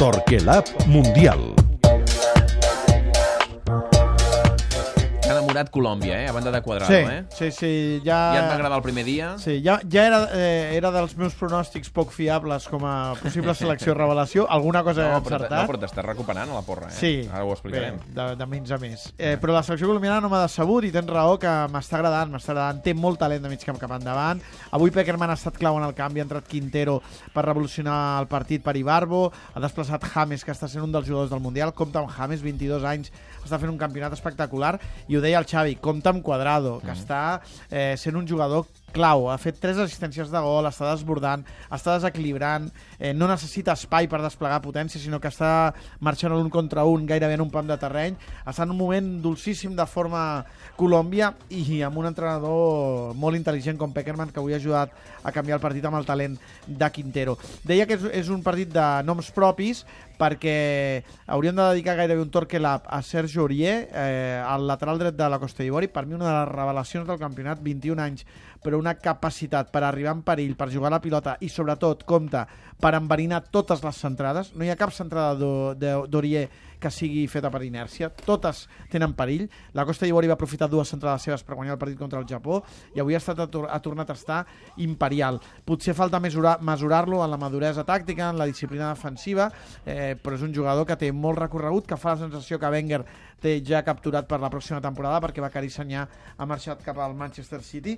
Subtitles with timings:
[0.00, 1.59] Torquelab Mundial.
[5.50, 6.28] Enamorat Colòmbia, eh?
[6.28, 7.24] A banda de Quadrado, Sí, eh?
[7.30, 8.18] sí, sí, ja...
[8.34, 9.32] Ja et va agradar el primer dia?
[9.38, 13.94] Sí, ja, ja era, eh, era dels meus pronòstics poc fiables com a possible selecció
[13.94, 14.46] revelació.
[14.50, 15.56] Alguna cosa he No, però, encertat.
[15.62, 16.94] no, però t'estàs recuperant a la porra, eh?
[16.96, 17.98] Sí, Ara ho explicarem.
[18.06, 19.08] Bé, de, de menys a més.
[19.18, 22.52] Eh, però la selecció colombiana no m'ha decebut i tens raó que m'està agradant, m'està
[22.54, 22.82] agradant.
[22.84, 24.40] Té molt talent de mig camp cap endavant.
[24.76, 27.00] Avui Peckerman ha estat clau en el canvi, ha entrat Quintero
[27.34, 31.30] per revolucionar el partit per Ibarbo, ha desplaçat James, que està sent un dels jugadors
[31.30, 31.72] del Mundial.
[31.74, 33.10] Compta amb James, 22 anys,
[33.44, 34.76] està fent un campionat espectacular.
[35.08, 37.40] I ho deia el Xavi, compta amb Cuadrado, que està
[37.70, 42.68] eh, sent un jugador clau, ha fet tres assistències de gol, està desbordant, està desequilibrant,
[42.98, 47.38] eh, no necessita espai per desplegar potència, sinó que està marxant l'un contra un gairebé
[47.38, 50.44] en un pam de terreny, està en un moment dolcíssim de forma
[50.80, 55.58] Colòmbia i amb un entrenador molt intel·ligent com Peckerman que avui ha ajudat a canviar
[55.58, 57.36] el partit amb el talent de Quintero.
[57.64, 59.84] Deia que és, és un partit de noms propis
[60.20, 61.02] perquè
[61.32, 65.40] hauríem de dedicar gairebé un torquelab a Sergio Aurier, eh, el lateral dret de la
[65.40, 68.26] Costa d'Ivori, per mi una de les revelacions del campionat, 21 anys,
[68.60, 72.46] però una capacitat per arribar en perill, per jugar a la pilota i sobretot, compta,
[72.80, 74.54] per enverinar totes les centrades.
[74.56, 76.48] No hi ha cap centrada d'O- de- d'Aurier
[76.80, 79.46] que sigui feta per inèrcia, totes tenen perill.
[79.76, 82.62] La Costa d'Ivori va aprofitar dues centrades seves per guanyar el partit contra el Japó
[82.94, 84.40] i avui ha, estat, ha tornat a estar
[84.80, 85.40] imperial.
[85.64, 89.50] Potser falta mesurar- mesurar-lo en la maduresa tàctica, en la disciplina defensiva,
[89.84, 93.04] eh, però és un jugador que té molt recorregut, que fa la sensació que Wenger
[93.40, 96.02] té ja capturat per la pròxima temporada perquè Becari Senyà
[96.36, 97.94] ha marxat cap al Manchester City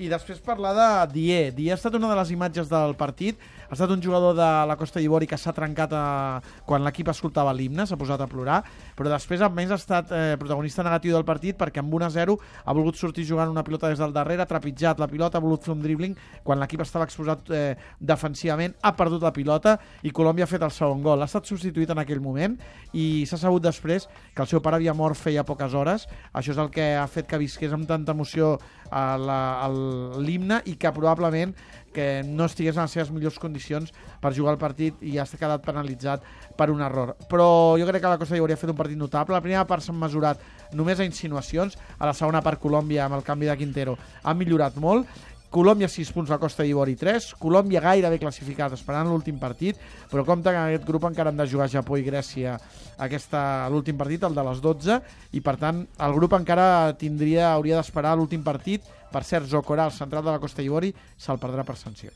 [0.00, 1.50] i després parlar de Die.
[1.56, 4.76] Die ha estat una de les imatges del partit, ha estat un jugador de la
[4.76, 6.40] Costa d'Ivori que s'ha trencat a...
[6.66, 8.62] quan l'equip escoltava l'himne, s'ha posat a plorar,
[8.96, 12.76] però després a més ha estat eh, protagonista negatiu del partit perquè amb 1-0 ha
[12.76, 15.74] volgut sortir jugant una pilota des del darrere, ha trepitjat la pilota, ha volgut fer
[15.74, 20.50] un dribbling quan l'equip estava exposat eh, defensivament, ha perdut la pilota i Colòmbia ha
[20.50, 21.22] fet el segon gol.
[21.22, 22.56] Ha estat substituït en aquell moment
[22.96, 26.06] i s'ha sabut després que el seu pare havia mort feia poques hores.
[26.32, 28.56] Això és el que ha fet que visqués amb tanta emoció
[28.90, 29.68] a
[30.22, 31.54] l'himne i que probablement
[31.96, 35.64] que no estigués en les seves millors condicions per jugar al partit i ha quedat
[35.64, 36.24] penalitzat
[36.56, 37.14] per un error.
[37.30, 37.48] Però
[37.80, 39.36] jo crec que la Costa d'Ivori ha fet un partit notable.
[39.36, 40.42] La primera part s'han mesurat
[40.76, 44.76] només a insinuacions, a la segona part Colòmbia amb el canvi de Quintero ha millorat
[44.76, 45.08] molt
[45.56, 49.78] Colòmbia 6 punts, la Costa d'Ivori 3, Colòmbia gairebé classificat esperant l'últim partit,
[50.10, 52.58] però compte que en aquest grup encara han de jugar Japó i Grècia
[53.72, 55.00] l'últim partit, el de les 12,
[55.32, 58.84] i per tant el grup encara tindria hauria d'esperar l'últim partit.
[59.08, 62.12] Per cert, Zocora, el central de la Costa d'Ivori, se'l perdrà per sanció.